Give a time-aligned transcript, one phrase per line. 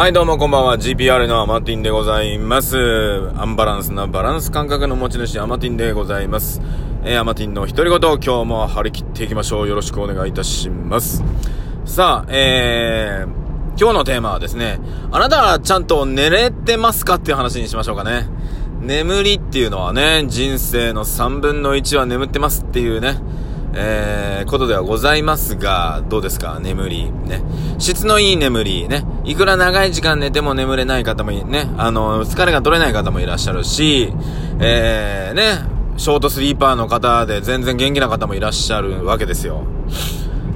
[0.00, 0.78] はい、どうもこんばんは。
[0.78, 2.78] GPR のアマティンでございます。
[3.36, 6.62] アンバランスなバランス感覚の持ち主、アマティンでございます。
[7.04, 9.68] えー、アマティンの独り言、今日も張り切っていきましょう。
[9.68, 11.22] よろしくお願いいたします。
[11.84, 14.80] さあ、えー、今日のテーマはですね、
[15.12, 18.26] あなたはちゃんと寝れてますかっていう話にしましょうかね。
[18.80, 23.18] 眠りっていうのはね、人生の3分の1は眠ってますっていうね、
[23.72, 26.58] えー、ことではございますが、どうですか？
[26.60, 27.10] 眠り。
[27.10, 27.42] ね。
[27.78, 28.88] 質のいい眠り。
[28.88, 29.04] ね。
[29.24, 31.70] いくら長い時間寝ても眠れない方もいね。
[31.78, 34.12] あの、疲れが取れない方もいらっしゃるし、
[34.58, 35.80] えー、ね。
[35.96, 39.64] ショートスリーパーの方で全然元気な方もいらっしゃるわけですよ。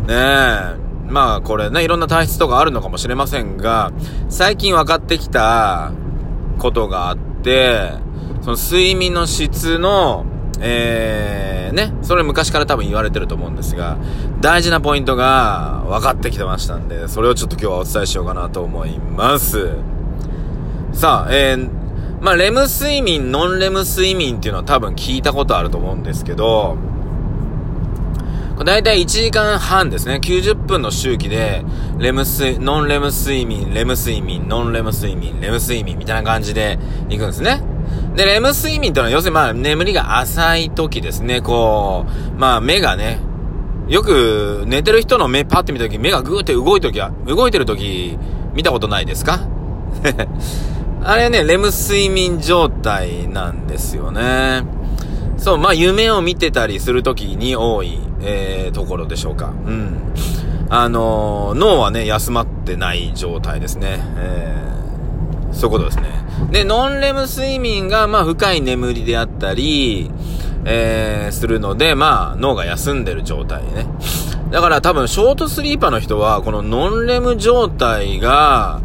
[0.07, 0.77] ねえ。
[1.07, 3.93] まあこれね、いろんな体質とかあるのかもしれませんが、
[4.31, 5.93] 最近分かってきた
[6.59, 7.93] ことがあって、
[8.41, 10.25] その睡眠の質の、
[10.63, 13.99] えー、ね、それ昔から多分言われてると思うんですが、
[14.41, 19.71] 大事なポイントが分かってきてましたんで、それをちょっと今日はお伝えしようかなと思います。
[20.93, 21.71] さあ、えー、
[22.21, 26.77] まあ、レム睡眠、ノンレム睡眠っていうのは多分聞いたことあると思うんですけど、
[28.63, 30.21] だいたい1時間半ですね。
[30.23, 31.65] 90分の周期で、
[31.99, 37.74] レム睡、ノンレム睡眠、レム睡眠、ノンレム睡眠、レム睡眠みたいな感じで行くんですね。
[38.15, 41.41] で、レム睡眠ってのは要するにまあ眠りが浅い時ですね。
[41.41, 43.19] こう、まあ目がね、
[43.89, 48.19] よく寝てる人の目パッて見た時目がグーって動いた時は、動いてる時
[48.55, 49.41] 見たことないですか？
[51.07, 54.65] あれね、レム睡眠状態なんですよね。
[55.37, 59.53] そう、まあ夢を見てたりする時に多い、えー、ところでしょうか。
[59.67, 59.99] うん。
[60.71, 63.99] あのー、脳はね、休まってない状態ですね。
[64.17, 64.84] えー、
[65.55, 66.11] そういうことですね。
[66.51, 70.11] で、ノンレム睡眠が、まあ深い眠りであったり、
[70.65, 73.87] えー、するので、まあ脳が休んでる状態ね。
[74.51, 78.83] だから多分ショートスリーパーの人は、このノンレム状態が、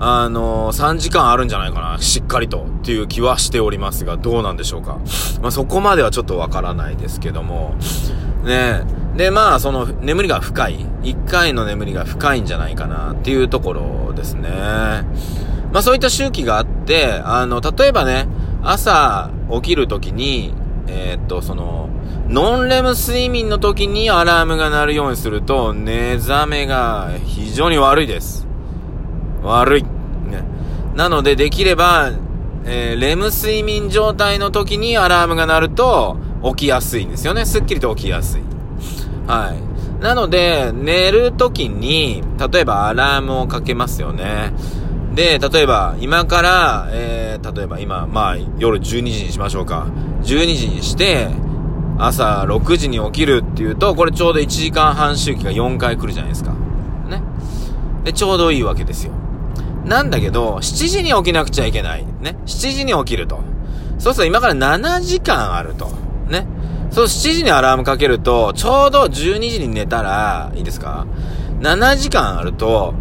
[0.00, 1.98] あのー、3時間あるんじゃないかな。
[1.98, 2.66] しっかりと。
[2.78, 4.98] っていう気はしておりますが、どうなんでしょうか。
[5.42, 7.74] まあ、そこまではちょっとわからないですけども。
[8.44, 8.82] ね
[9.16, 10.86] で、まあ、その、眠りが深い。
[11.02, 13.12] 1回の眠りが深いんじゃないかな。
[13.12, 14.50] っていうところですね。
[15.72, 18.26] まあ、そういった周期があって、あの、例えばね、
[18.62, 20.54] 朝起きるときに、
[20.86, 21.88] えー、っと、その、
[22.28, 28.46] ノンレム睡眠の時にアラームが鳴るようにすると、目覚めが非常に悪いです。
[29.42, 29.82] 悪い。
[29.82, 29.88] ね。
[30.94, 32.10] なので、できれば、
[32.64, 37.44] えー、レム睡眠状態の時にアラームが鳴ると、起きやすいんですよね。
[37.44, 38.42] すっきりと起きやすい。
[39.26, 40.02] はい。
[40.02, 44.52] なので、寝る時に、例えばアラームをかけますよね。
[45.18, 49.88] で、例えば、今から、えー、例えば今、まあ、夜12時にしましょうか。
[50.22, 51.26] 12時にして、
[51.98, 56.52] 朝6時に起きるっていうと、これちょうど1時間半周期が4回来るじゃないですか。
[57.08, 57.20] ね。
[58.04, 59.12] で、ちょうどいいわけですよ。
[59.84, 62.06] なんだけど、7時に起きなくちゃいけない。
[62.20, 62.36] ね。
[62.46, 63.40] 7時に起きると。
[63.98, 65.86] そうすると今から7時間あると。
[66.30, 66.46] ね。
[66.92, 69.10] そう、7時にアラームかけると、ちょうど12
[69.50, 71.08] 時に寝たら、いいですか
[71.58, 72.94] ?7 時間あると、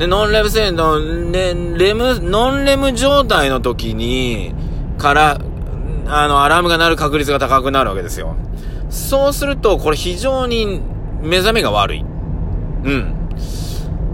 [0.00, 4.54] で、ノンレム性の、レ、レム、ノンレム状態の時に、
[4.96, 5.38] から、
[6.06, 8.34] あの、アラームが鳴る確率が高くなるわけですよ。
[8.88, 10.80] そうすると、これ非常に
[11.20, 12.00] 目覚めが悪い。
[12.00, 13.14] うん。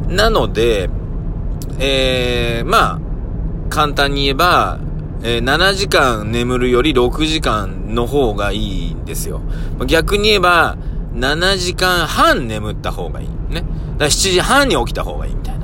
[0.08, 0.90] なので、
[1.78, 3.00] えー、まあ、
[3.70, 4.80] 簡単に言えば、
[5.22, 9.40] えー、7時間眠るより6時間の方がいいんですよ。
[9.86, 10.76] 逆に言えば、
[11.14, 13.28] 7時間半眠った方がいい。
[13.54, 13.62] ね。
[13.98, 15.55] だ7時半に起きた方がいいみたい。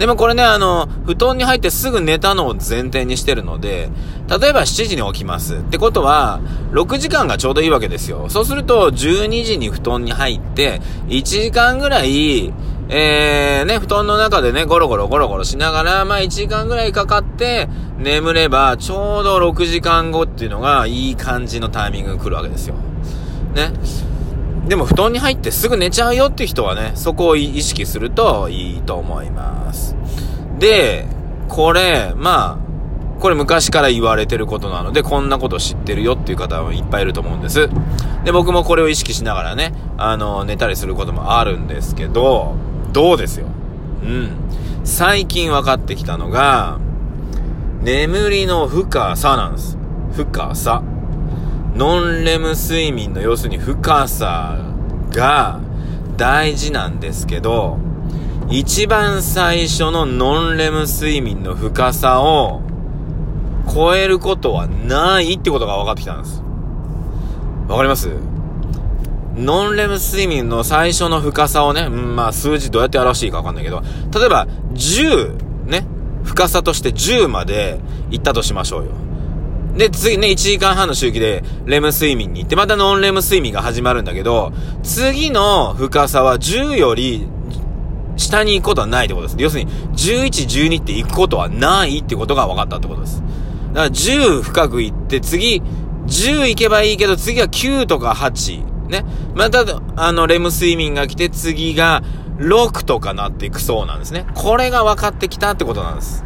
[0.00, 3.90] でもこれね、あの、布団に入ってすぐ寝たのを前提にしてるので、
[4.30, 5.56] 例えば7時に起きます。
[5.56, 6.40] ってことは、
[6.72, 8.30] 6時間がちょうどいいわけですよ。
[8.30, 12.50] そうすると、12時に布団に入って、1時間ぐらい、
[12.88, 17.68] えー、ね、布団の中でね、ゴロゴロゴロゴロしながら、まあ1時間ぐらいかかって、
[17.98, 22.74] 眠れば、ちょうど6時間後っていうのが、いい感じのタイミングが来るわけですよ。
[23.54, 23.70] ね。
[24.70, 29.96] でも布団に入ってすぐ寝ちゃうよっていう人はね、そこを意識するといいと思います。
[30.60, 31.08] で、
[31.48, 37.68] これ、まあ、これ昔から言われてることなので、こんなこと知ってるよっていう方はいっぱいいると思うんです。
[38.22, 42.54] で、僕もこれを意識しながらね、あの、寝たりすることもあるんですけど、
[42.92, 43.48] どうですよ。
[44.04, 44.30] うん。
[44.84, 46.78] 最近分かってきたのが、
[47.82, 49.76] 眠りの深さなんです。
[50.14, 50.84] 深さ。
[51.74, 54.58] ノンレム睡眠の要するに深さ
[55.10, 55.60] が
[56.16, 57.78] 大事なんですけど、
[58.50, 62.62] 一番最初のノンレム睡眠の深さを
[63.72, 66.42] 超えることはないってことが分かってきたんです。
[67.68, 68.10] わかります？
[69.36, 73.80] ノンレム睡眠の最初の深さをね、うん、まあ数字どうやって表していいかわかんないけど、
[74.12, 75.86] 例えば10、ね、
[76.24, 77.78] 深さとして10まで
[78.10, 78.90] 行ったとしましょうよ。
[79.80, 87.26] で、次ね、1時間半の周期でレム睡眠に行って、またノンレム睡眠が始まるんだけど、次の深さは10より
[88.18, 89.36] 下に行くことはないってことです。
[89.38, 93.22] 要するに、11、12って行くことはないってことが分かったってことです。
[93.72, 95.62] だから10深く行って、次、
[96.08, 98.88] 10行けばいいけど、次は9とか8。
[98.90, 99.06] ね。
[99.34, 99.64] また、
[99.96, 102.02] あの、レム睡眠が来て、次が
[102.36, 104.26] 6とかなっていくそうなんですね。
[104.34, 106.22] これが分かってきたってことなんです。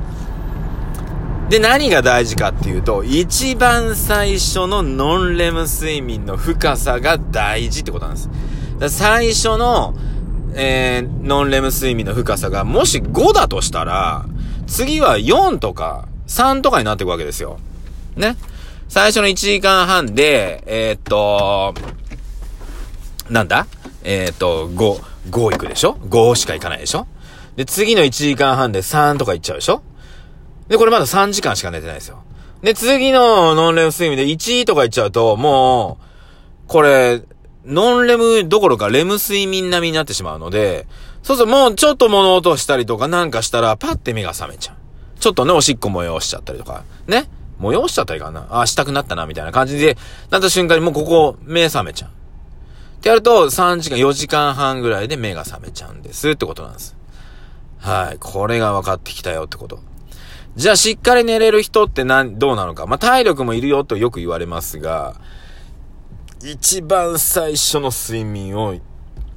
[1.49, 8.31] で、何が大事かっていうと、一番最初のノンレム睡眠の深さが大事ってことなんです。
[8.79, 9.95] だ最初の、
[10.55, 14.25] えー、ノンレム睡眠の深さが、もし5だとしたら、
[14.67, 17.59] 次は4とか3とかになっていくわけですよ。
[18.17, 18.37] ね。
[18.89, 21.75] 最初の1時間半で、えー、っと、
[23.29, 23.67] なんだ？
[24.03, 27.07] えー、っと、5、5行くでしょ ?5 しか行かないでしょ？
[27.57, 29.83] で、次の1時間半で3とか行っちゃうでしょ？
[30.69, 32.23] で、これまだ3時間しか寝てないですよ。
[32.63, 37.23] で、次のノンレム睡眠で1とか行っちゃうと、もう、これ、
[37.67, 40.87] ノンレムどころかレム睡眠並みになってしまうので、
[41.23, 44.77] そうそう、もうちょっと物音したりとかなんかしたら、パッて目が覚めちゃう。
[45.21, 47.29] ちょっとね、おしっこ催しちゃったりとか、ね？
[47.61, 48.47] 催しちゃったりかな。
[48.51, 49.97] あ、したくなったな、みたいな感じで、
[50.31, 52.11] なった瞬間にもうここ、目覚めちゃう。
[52.11, 56.97] ってやると、3時間、4時間半ぐらいで目が覚めちゃうんですってことなんです。
[57.79, 58.19] はい。
[58.19, 59.81] これが分かってきたよってこと。
[60.57, 62.87] じゃあしっかり寝れる人って何、どうなのか。
[62.87, 65.17] まあ、体力もいるよとよく言われますが、
[66.45, 68.77] 一番最初の睡眠を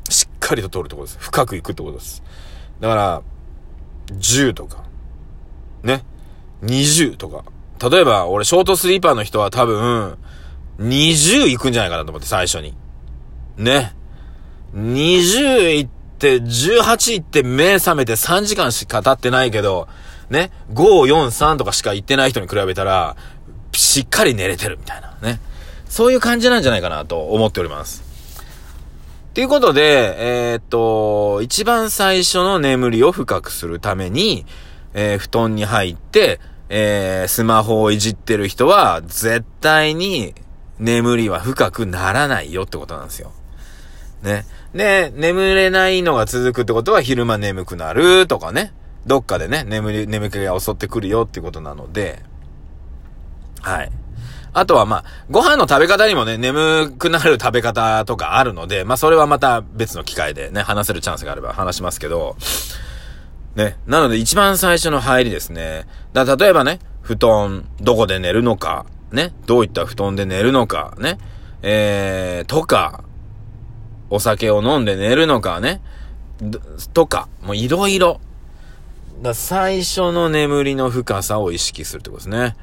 [0.09, 1.17] しっかりと取るってことです。
[1.19, 2.21] 深くいくってことです。
[2.79, 3.21] だから、
[4.13, 4.83] 10とか、
[5.83, 6.03] ね、
[6.63, 7.45] 20とか。
[7.89, 10.17] 例えば、俺、ショートスリーパーの人は多分、
[10.79, 12.75] 20いくんじゃないかなと思って、最初に。
[13.57, 13.95] ね。
[14.75, 15.89] 20いっ
[16.19, 19.87] て、18いって目覚めて3時間しか経ってないけど、
[20.29, 23.15] ね、5、4、3とかしか行ってない人に比べたら、
[23.73, 25.39] しっかり寝れてるみたいなね。
[25.87, 28.03] そういう感じなんじゃないかなと思っております。
[29.33, 30.15] ということで、
[30.51, 34.45] えー、っと、一番最初の眠りを深くするために、
[34.93, 36.39] えー、布団に入って、
[36.69, 40.33] えー、スマホをいじってる人は、絶対に
[40.79, 43.31] 眠りは深くならないよってことなんですよ。
[44.23, 44.45] ね。
[44.73, 48.73] で、眠れないのが続くってことは昼間眠くなるとかね。
[49.07, 52.21] どっかでね、眠り、眠気が襲ってくるよってことなので、
[53.61, 53.91] はい。
[54.53, 62.35] あとはまあ、ご飯の食べ方にもね、眠くなる食べ方とかあるので、まあそれはまた別の機会でね、話せるチャンスがあれば話しますけど、
[63.55, 63.77] ね。
[63.87, 65.87] なので一番最初の入りですね。
[66.13, 69.33] だ例えばね、布団、どこで寝るのか、ね。
[69.45, 71.17] どういった布団で寝るのか、ね。
[71.61, 73.03] えー、とか、
[74.09, 75.81] お酒を飲んで寝るのかね。
[76.93, 78.19] とか、もういろいろ。
[79.21, 82.55] だ最初の眠りの深さを意識するってことですね。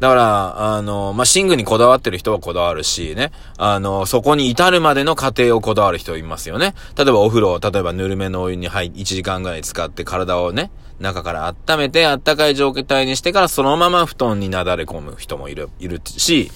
[0.00, 3.30] だから、あの、まあ、寝具にこだわってる人はこだわるし、ね。
[3.56, 6.74] あの、そこに至るまでの過程をこだわる人いますよね。
[6.96, 16.50] 例えばお風呂を、例えばぬるめのお湯に入1時間ぐらい使って体をね、中から温めて、あったかい状態にしてからそのまま布団になだれ込む人もいる、いるし、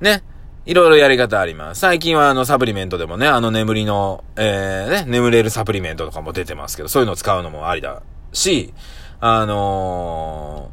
[0.00, 0.22] ね。
[0.64, 1.80] いろいろやり方あります。
[1.80, 8.02] 最近はあのサプリメントでもね、あの眠りの、えー、ね、眠れるサプリメントとかも出てますけど、そういうのを使うのもありだ
[8.36, 8.72] し、
[9.18, 10.70] あの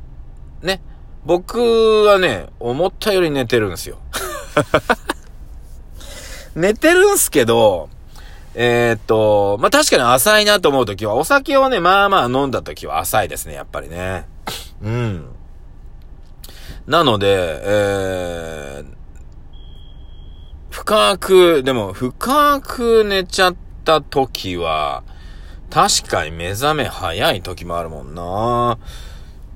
[0.61, 0.81] ー、ね、
[1.25, 3.99] 僕はね、思ったより寝てるんですよ。
[6.55, 7.89] 寝てるんすけど、
[8.53, 14.27] えー、っと、まあ、確かに浅いなと思うときは、お酒をね、まあまあ飲んだときは浅いですね、やっぱりね。
[14.83, 15.29] うん。
[16.85, 18.85] なので、えー、
[20.69, 23.55] 深く、でも、深く寝ちゃっ
[23.85, 25.03] たときは、
[25.73, 28.77] 確かに目覚め早いときもあるもんな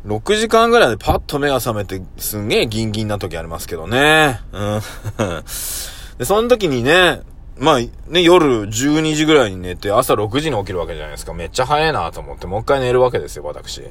[0.08, 4.40] 6時間ぐらいでパッと目が覚めて、すんげえギンギンな時ありますけどね。
[4.52, 4.82] うん。
[6.18, 7.22] で、その時にね、
[7.60, 11.34] まあ、ね、夜12時ぐらいに寝て、朝6時に起きるわけじゃないですか。
[11.34, 13.82] めっちゃ早いなと思って、もう一回寝るわけですよ、私。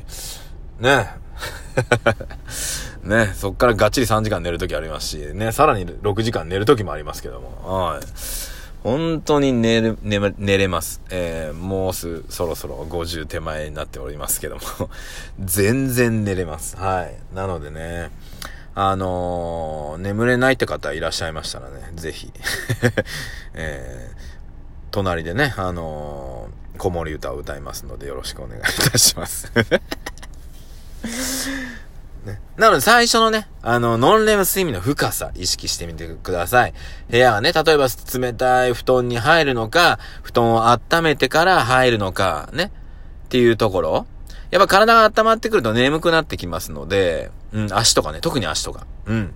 [0.81, 1.11] ね。
[3.05, 7.85] ね、そっからがっちり3時間寝る時ありますし、ね、さらに6時間寝る時もありますけども。
[7.85, 8.56] はい。
[8.87, 11.01] 本当に寝れ、寝寝れます。
[11.11, 14.63] えー、もうす、そろそろ50手前になっておりますけども
[15.45, 16.77] 全然寝れます。
[16.77, 17.17] はい。
[17.35, 18.13] なのでね、
[18.77, 22.33] あのー、眠れないって方いらっしゃいましたらね、ぜひ
[23.55, 24.19] えー、
[24.93, 28.63] 隣でね、あのー、子守歌を歌いますのでよろしくお願いい
[28.93, 29.51] たします
[32.27, 32.41] ね。
[32.57, 36.75] なので最初のね、あの、ノンレム睡眠の深さ意識してみてください。
[37.09, 42.71] 部屋がね、例えば冷たい布団に入るのか、布団を温めてから入るのか、ね。
[43.25, 44.07] っていうところ。
[44.51, 48.87] やっぱ体が温まってくると眠くなってきますので、うん、足とかね、特に足とか。
[49.07, 49.33] うん。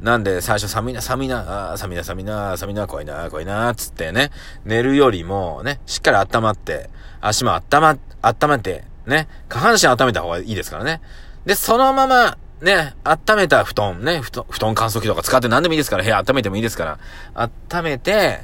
[0.00, 4.30] なんで、最初寒いな、寒いな、あ寒いな、寒いな、寒いな、怖いな、怖いな、つってね、
[4.64, 6.90] 寝るよりも、ね、しっかり温まって、
[7.20, 11.00] 足も温ま、温めて、ね、下半身温めた方がいいですからね。
[11.46, 16.98] で、そのまま、ね、温めた布団、ね、布団、布団乾燥機とか使って何でもいいですから、部屋温めてもいいですから、
[17.34, 18.40] 温めて、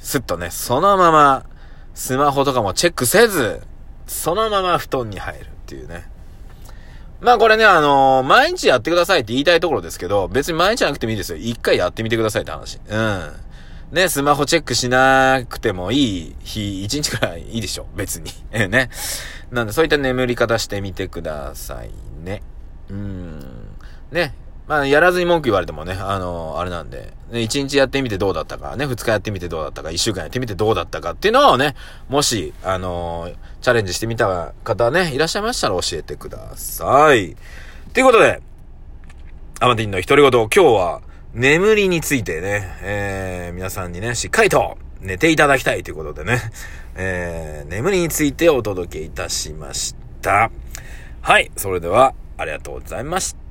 [0.00, 1.44] すっとね、そのまま、
[1.94, 3.60] スマホとかもチェックせず、
[4.06, 6.08] そのまま布団に入るっていうね。
[7.20, 11.38] まあこれね、あのー、毎日やってくださいって言いたいところですけど、別に毎日じゃなくてもいいですよ。
[11.38, 12.78] 一回やってみてくださいって話。
[12.88, 13.32] うん。
[13.90, 17.86] ね、スマホチェックしなくてもいい日、一日くらいいいでしょ。
[17.96, 18.30] 別に。
[18.52, 18.90] え ね。
[19.50, 21.90] なんで、そういった眠り方してみてください
[22.24, 22.42] ね。
[22.90, 23.40] うん。
[24.10, 24.34] ね。
[24.68, 31.74] まあ、やらずに文句言われてもね、あのー、あれなんで、ね、1日やってみてどうだったか、ね、2日やってみてどうだったか、1週間やってみてどうだったかっていうのをね、
[32.10, 37.34] もし、あのー、チャレンジしてみた方ね、いらっしゃいましたら教えてください。
[37.94, 38.42] ということで、
[39.60, 41.00] アマティンの独り言、今日は、
[41.32, 46.40] 眠りについてね、えー、皆さんにね、しっかりと寝ていただきたいということでね、
[46.94, 50.50] えー、眠りについてお届けいたしました。
[51.28, 53.47] はい、それでは、ありがとうございました。